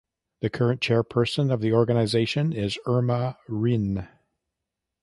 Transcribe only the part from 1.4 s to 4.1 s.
of the organisation is Irma Rinne.